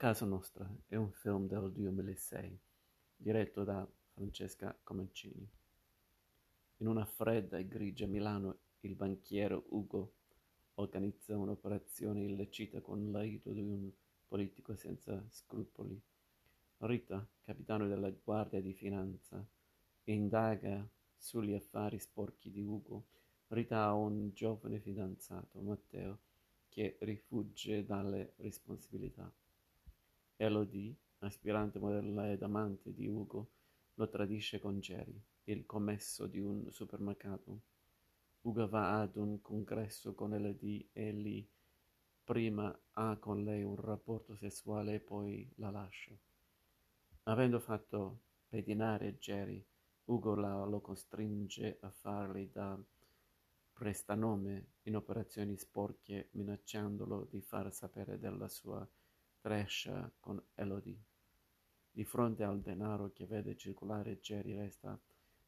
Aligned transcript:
Casa 0.00 0.24
Nostra 0.24 0.66
è 0.86 0.96
un 0.96 1.12
film 1.12 1.46
del 1.46 1.70
2006 1.72 2.58
diretto 3.14 3.64
da 3.64 3.86
Francesca 4.14 4.74
Comencini. 4.82 5.46
In 6.78 6.86
una 6.86 7.04
fredda 7.04 7.58
e 7.58 7.68
grigia 7.68 8.06
Milano 8.06 8.60
il 8.80 8.94
banchiere 8.94 9.62
Ugo 9.62 10.14
organizza 10.76 11.36
un'operazione 11.36 12.22
illecita 12.24 12.80
con 12.80 13.12
l'aiuto 13.12 13.52
di 13.52 13.60
un 13.60 13.90
politico 14.26 14.74
senza 14.74 15.22
scrupoli. 15.28 16.00
Rita, 16.78 17.28
capitano 17.42 17.86
della 17.86 18.08
Guardia 18.08 18.62
di 18.62 18.72
Finanza, 18.72 19.46
indaga 20.04 20.82
sugli 21.14 21.52
affari 21.52 21.98
sporchi 21.98 22.50
di 22.50 22.62
Ugo. 22.62 23.04
Rita 23.48 23.82
ha 23.82 23.92
un 23.92 24.30
giovane 24.32 24.80
fidanzato, 24.80 25.60
Matteo, 25.60 26.20
che 26.70 26.96
rifugge 27.00 27.84
dalle 27.84 28.32
responsabilità. 28.36 29.30
Elodie, 30.42 30.96
aspirante 31.18 31.78
modella 31.78 32.32
ed 32.32 32.42
amante 32.42 32.94
di 32.94 33.06
Ugo, 33.06 33.50
lo 33.96 34.08
tradisce 34.08 34.58
con 34.58 34.80
Jerry, 34.80 35.22
il 35.44 35.66
commesso 35.66 36.26
di 36.26 36.40
un 36.40 36.70
supermercato. 36.70 37.60
Ugo 38.40 38.66
va 38.66 39.02
ad 39.02 39.16
un 39.16 39.42
congresso 39.42 40.14
con 40.14 40.32
Elodie 40.32 40.88
e 40.94 41.12
lì 41.12 41.46
prima 42.24 42.74
ha 42.92 43.18
con 43.18 43.44
lei 43.44 43.62
un 43.62 43.76
rapporto 43.76 44.34
sessuale 44.34 44.94
e 44.94 45.00
poi 45.00 45.46
la 45.56 45.70
lascia. 45.70 46.16
Avendo 47.24 47.60
fatto 47.60 48.20
pedinare 48.48 49.18
Jerry, 49.18 49.62
Ugo 50.06 50.34
la, 50.36 50.64
lo 50.64 50.80
costringe 50.80 51.76
a 51.80 51.90
fargli 51.90 52.48
da 52.50 52.82
prestanome 53.74 54.68
in 54.84 54.96
operazioni 54.96 55.58
sporche 55.58 56.30
minacciandolo 56.32 57.28
di 57.30 57.42
far 57.42 57.70
sapere 57.74 58.18
della 58.18 58.48
sua 58.48 58.88
Trescia 59.40 60.12
con 60.20 60.38
Elodie. 60.54 61.02
Di 61.90 62.04
fronte 62.04 62.44
al 62.44 62.60
denaro 62.60 63.10
che 63.10 63.24
vede 63.24 63.56
circolare, 63.56 64.20
Jerry 64.20 64.54
resta 64.54 65.00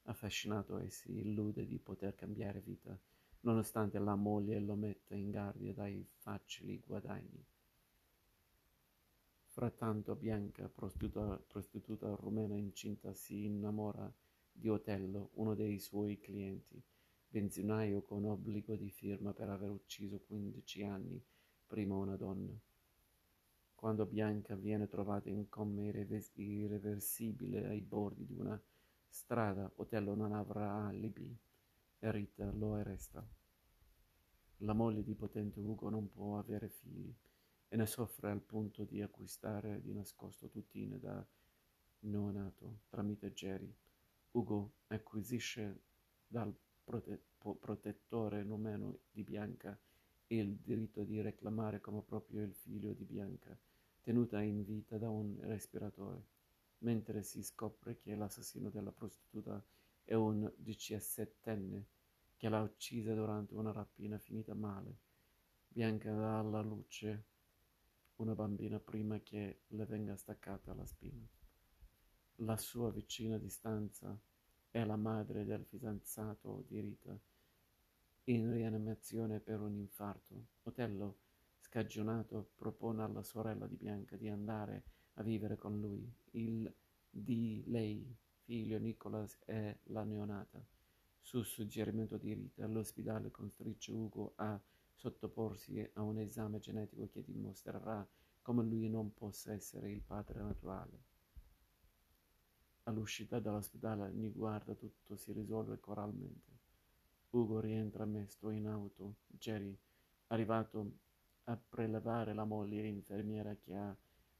affascinato 0.05 0.78
e 0.78 0.89
si 0.89 1.19
illude 1.19 1.66
di 1.66 1.78
poter 1.78 2.14
cambiare 2.14 2.61
vita, 2.61 2.98
nonostante 3.41 3.98
la 3.98 4.14
moglie 4.14 4.58
lo 4.61 4.77
metta 4.77 5.14
in 5.14 5.31
guardia 5.31 5.75
dai 5.75 6.08
facili 6.16 6.83
guadagni. 6.86 7.44
Frattanto 9.48 10.14
Bianca, 10.14 10.70
prostituta, 10.70 11.38
prostituta 11.47 12.14
rumena 12.14 12.56
incinta, 12.56 13.12
si 13.12 13.44
innamora 13.44 14.11
di 14.50 14.70
Otello, 14.70 15.33
uno 15.34 15.55
dei 15.55 15.78
suoi 15.78 16.19
clienti, 16.19 16.83
benzinaio 17.28 18.00
con 18.00 18.25
obbligo 18.25 18.75
di 18.75 18.88
firma 18.88 19.34
per 19.34 19.50
aver 19.50 19.69
ucciso 19.69 20.19
quindici 20.27 20.83
anni 20.83 21.22
prima 21.66 21.94
una 21.97 22.16
donna. 22.16 22.59
Quando 23.83 24.06
Bianca 24.06 24.55
viene 24.55 24.86
trovata 24.86 25.28
in 25.28 25.48
coma 25.48 25.80
irreversibile 25.83 27.66
ai 27.66 27.80
bordi 27.80 28.25
di 28.25 28.36
una 28.38 28.56
strada, 29.08 29.72
Otello 29.75 30.14
non 30.14 30.33
avrà 30.33 30.86
alibi 30.86 31.36
e 31.98 32.12
Rita 32.12 32.48
lo 32.53 32.75
arresta. 32.75 33.27
La 34.58 34.72
moglie 34.72 35.03
di 35.03 35.16
potente 35.16 35.58
Ugo 35.58 35.88
non 35.91 36.08
può 36.08 36.38
avere 36.38 36.69
figli 36.69 37.12
e 37.66 37.77
ne 37.77 37.86
soffre 37.86 38.30
al 38.30 38.41
punto 38.42 38.84
di 38.84 39.03
acquistare 39.03 39.83
di 39.83 39.92
nascosto 39.92 40.48
tutine 40.48 41.00
da 41.00 41.27
neonato 42.03 42.83
tramite 42.88 43.33
Jerry. 43.33 43.75
Ugo 44.30 44.75
acquisisce 44.86 45.80
dal 46.28 46.55
prote- 46.84 47.20
protettore 47.58 48.44
numeno 48.44 49.00
di 49.10 49.25
Bianca 49.25 49.77
il 50.34 50.56
diritto 50.56 51.02
di 51.05 51.20
reclamare 51.20 51.80
come 51.80 52.02
proprio 52.02 52.42
il 52.42 52.55
figlio 52.55 52.92
di 52.92 53.05
Bianca 53.05 53.56
tenuta 54.00 54.41
in 54.41 54.64
vita 54.64 54.97
da 54.97 55.11
un 55.11 55.38
respiratore, 55.41 56.25
mentre 56.78 57.22
si 57.22 57.42
scopre 57.42 57.98
che 57.98 58.14
l'assassino 58.14 58.70
della 58.70 58.92
prostituta 58.92 59.62
è 60.04 60.15
un 60.15 60.50
diciassettenne 60.56 61.87
che 62.37 62.48
l'ha 62.48 62.62
uccisa 62.62 63.15
durante 63.15 63.54
una 63.54 63.72
rapina 63.72 64.19
finita 64.19 64.54
male. 64.54 64.97
Bianca 65.69 66.12
dà 66.12 66.38
alla 66.38 66.62
luce 66.62 67.25
una 68.16 68.34
bambina 68.34 68.81
prima 68.81 69.20
che 69.20 69.60
le 69.69 69.87
venga 69.87 70.16
staccata 70.16 70.75
la 70.75 70.87
spina. 70.87 71.26
La 72.37 72.56
sua 72.56 72.91
vicina 72.91 73.38
di 73.38 73.49
stanza 73.49 74.19
è 74.70 74.84
la 74.84 74.97
madre 74.97 75.44
del 75.44 75.64
fidanzato 75.64 76.64
di 76.66 76.81
Rita, 76.81 77.19
in 78.25 78.53
rianimazione 78.53 79.41
per 79.41 79.60
un 79.60 79.75
infarto. 79.75 80.47
Otello 80.62 81.19
scagionato 81.59 82.53
propone 82.56 83.03
alla 83.03 83.22
sorella 83.22 83.66
di 83.66 83.77
Bianca 83.77 84.16
di 84.16 84.28
andare 84.28 84.84
a 85.15 85.22
vivere 85.22 85.56
con 85.56 85.81
lui. 85.81 86.10
Il 86.32 86.72
di 87.15 87.62
lei, 87.66 88.16
figlio 88.44 88.78
Nicholas, 88.78 89.38
è 89.44 89.77
la 89.84 90.05
neonata. 90.05 90.65
Su 91.21 91.43
suggerimento 91.43 92.16
di 92.16 92.32
Rita, 92.32 92.66
l'ospedale 92.66 93.31
costringe 93.31 93.93
Ugo 93.93 94.32
a 94.37 94.61
sottoporsi 94.94 95.91
a 95.94 96.03
un 96.03 96.19
esame 96.19 96.59
genetico 96.59 97.09
che 97.09 97.22
dimostrerà 97.25 98.06
come 98.41 98.65
lui 98.65 98.88
non 98.88 99.12
possa 99.15 99.53
essere 99.53 99.91
il 99.91 100.00
padre 100.00 100.41
naturale. 100.41 101.11
All'uscita 102.84 103.38
dall'ospedale, 103.38 104.11
Ni 104.11 104.32
guarda 104.32 104.75
tutto 104.75 105.16
si 105.16 105.32
risolve 105.32 105.78
coralmente. 105.78 106.62
Ugo 107.32 107.60
rientra 107.60 108.04
mesto 108.04 108.50
in 108.50 108.66
auto. 108.66 109.15
Jerry, 109.26 109.75
arrivato 110.26 110.98
a 111.44 111.56
prelevare 111.56 112.34
la 112.34 112.44
moglie 112.44 112.87
infermiera 112.87 113.56
che 113.56 113.75
ha 113.75 113.97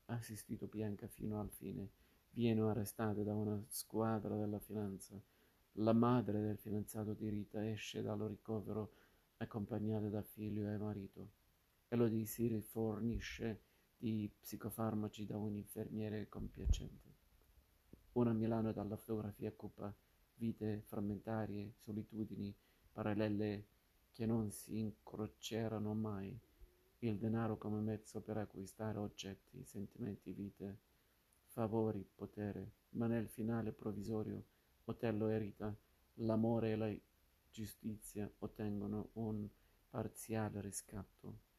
assistito 0.07 0.67
Bianca 0.67 1.07
fino 1.07 1.41
al 1.41 1.49
fine. 1.49 1.89
Viene 2.33 2.61
arrestata 2.61 3.23
da 3.23 3.35
una 3.35 3.59
squadra 3.69 4.37
della 4.37 4.59
finanza. 4.59 5.19
La 5.77 5.95
madre 5.95 6.43
del 6.43 6.59
fidanzato 6.59 7.15
di 7.15 7.31
Rita 7.31 7.67
esce 7.67 8.03
dal 8.03 8.19
ricovero 8.19 8.93
accompagnata 9.39 10.09
da 10.09 10.21
figlio 10.21 10.69
e 10.69 10.77
marito. 10.77 11.31
Elodie 11.89 12.27
si 12.27 12.47
rifornisce 12.47 13.61
di 13.97 14.31
psicofarmaci 14.39 15.25
da 15.25 15.39
un 15.39 15.57
infermiere 15.57 16.29
compiacente. 16.29 17.11
Una 18.13 18.35
Milano 18.35 18.71
dalla 18.71 18.99
fotografia 18.99 19.51
cupa, 19.51 19.95
vite 20.35 20.83
frammentarie, 20.85 21.73
solitudini 21.79 22.55
parallele 22.93 23.67
che 24.13 24.27
non 24.27 24.51
si 24.51 24.79
incroceranno 24.79 25.95
mai 25.95 26.39
il 27.01 27.19
denaro 27.19 27.59
come 27.59 27.81
mezzo 27.81 28.21
per 28.21 28.37
acquistare 28.37 28.99
oggetti, 28.99 29.65
sentimenti, 29.65 30.33
vite, 30.33 30.79
favori, 31.47 32.07
potere, 32.15 32.71
ma 32.91 33.07
nel 33.07 33.29
finale 33.29 33.73
provvisorio 33.73 34.45
Otello 34.85 35.29
e 35.29 35.39
Rita, 35.39 35.75
l'amore 36.15 36.73
e 36.73 36.77
la 36.77 36.95
giustizia 37.51 38.31
ottengono 38.39 39.11
un 39.15 39.49
parziale 39.91 40.61
riscatto. 40.61 41.51